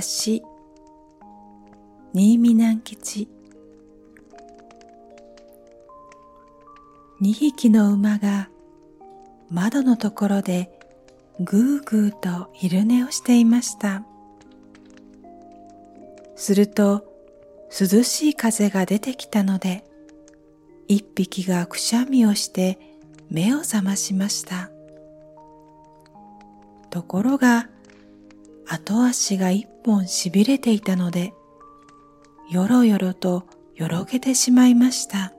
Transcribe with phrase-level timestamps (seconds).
[0.00, 0.40] 橋
[2.14, 3.28] 新見南吉
[7.20, 8.48] 二匹の馬が
[9.50, 10.70] 窓のところで
[11.40, 14.04] ぐーぐーと昼寝をしていました。
[16.34, 17.04] すると
[17.68, 19.84] 涼しい風が出てきたので
[20.88, 22.78] 一匹がくしゃみをして
[23.28, 24.70] 目を覚ましました。
[26.88, 27.68] ところが
[28.72, 31.34] 後足が一本しびれていたので
[32.48, 35.32] よろよろとよろけてしまいました。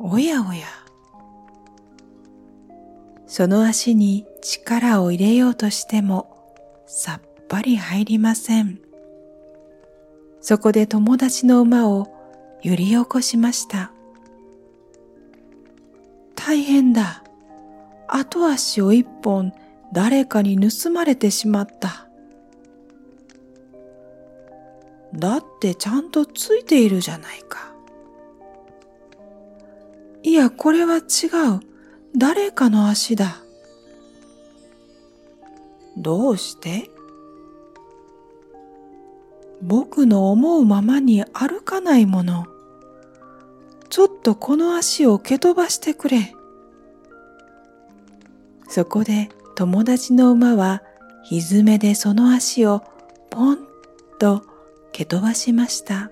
[0.00, 0.66] おやおや。
[3.28, 6.54] その足に力を入れようとしても
[6.86, 8.80] さっぱり入りません。
[10.40, 12.08] そこで友達の馬を
[12.64, 13.92] 揺り起こしました。
[16.34, 17.22] 大変だ。
[18.08, 19.52] 後足を一本
[19.92, 22.08] 誰かに盗まれてしまった。
[25.14, 27.72] だってちゃんとついているじゃないか。
[30.22, 31.02] いや、これは違う。
[32.16, 33.36] 誰かの足だ。
[35.98, 36.90] どうして？
[39.60, 42.46] 僕の思うままに歩かないもの。
[43.90, 46.34] ちょっとこの足を蹴飛ばしてくれ。
[48.68, 49.28] そこで
[49.62, 50.82] 友達の馬は
[51.22, 52.82] 蹄でその足を
[53.30, 53.58] ポン
[54.18, 54.42] と
[54.90, 56.10] 蹴飛ばしました。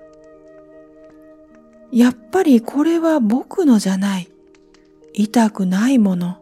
[1.90, 4.28] やっぱりこれは僕のじゃない。
[5.14, 6.40] 痛くないもの。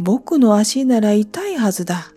[0.00, 2.08] 僕の足なら痛いはずだ。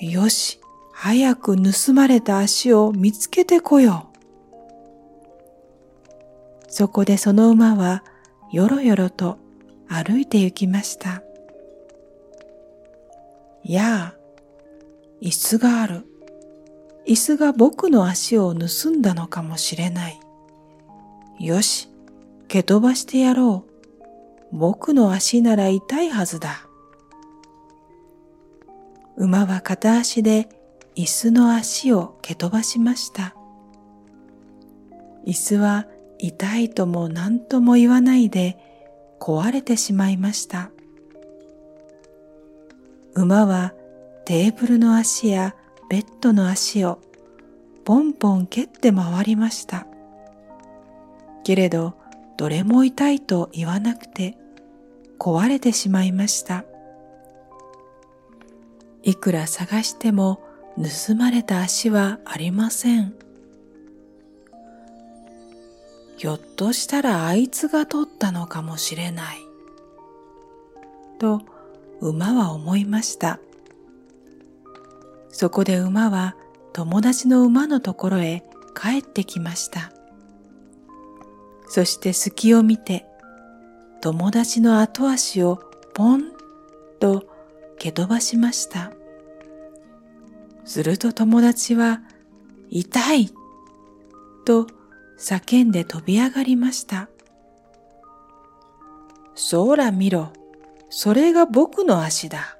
[0.00, 0.58] よし、
[0.92, 4.16] 早く盗まれた足を見つけてこよう。
[6.66, 8.02] そこでその馬は
[8.50, 9.38] よろよろと
[9.86, 11.22] 歩いて行きました。
[13.64, 14.20] やあ、
[15.20, 16.06] 椅子がある。
[17.06, 20.20] 椅子が僕の足を盗んだのかもしれない。
[21.38, 21.88] よし、
[22.48, 24.56] 蹴飛ばしてやろう。
[24.56, 26.66] 僕の足なら痛いはずだ。
[29.16, 30.48] 馬は片足で
[30.96, 33.34] 椅子の足を蹴飛ばしました。
[35.26, 35.86] 椅子は
[36.18, 38.58] 痛いとも何とも言わないで
[39.20, 40.70] 壊れてしまいました。
[43.22, 43.74] 馬は
[44.24, 45.54] テーブルの足や
[45.88, 47.00] ベッドの足を
[47.84, 49.86] ポンポン蹴って回りました。
[51.44, 51.94] けれど
[52.36, 54.36] どれも痛いと言わなくて
[55.18, 56.64] 壊れてしまいました。
[59.02, 60.40] いくら探しても
[60.76, 63.14] 盗まれた足はありません。
[66.16, 69.38] ひょっとしたらあいつが取ったのかもしれない。
[71.18, 71.42] と
[72.00, 73.40] 馬は思いました。
[75.28, 76.36] そこで馬は
[76.72, 78.42] 友達の馬のところへ
[78.74, 79.92] 帰ってきました。
[81.68, 83.06] そして隙を見て
[84.00, 85.60] 友達の後足を
[85.92, 86.32] ポン
[87.00, 87.24] と
[87.78, 88.92] 蹴飛ばしました。
[90.64, 92.00] すると友達は、
[92.70, 93.30] 痛い
[94.44, 94.68] と
[95.18, 97.08] 叫んで飛び上がりました。
[99.34, 100.32] そら見ろ、
[100.90, 102.56] それが僕の足だ。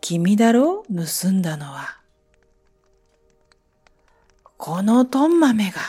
[0.00, 0.84] 君だろ？
[0.88, 1.98] 盗んだのは。
[4.56, 5.80] このトンマメが。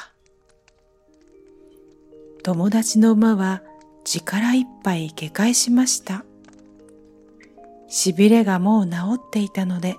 [2.43, 3.61] 友達の馬は
[4.03, 6.25] 力いっぱい下界しました。
[7.89, 9.97] 痺れがもう治っていたので、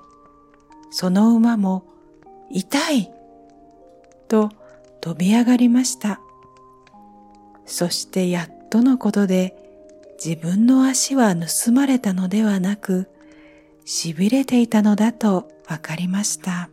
[0.90, 1.84] その馬も
[2.50, 3.10] 痛い
[4.28, 4.50] と
[5.00, 6.20] 飛び上がりました。
[7.66, 9.65] そしてやっとのことで
[10.22, 13.08] 自分の足は盗まれたのではなく、
[13.84, 16.70] 痺れていたのだとわかりました。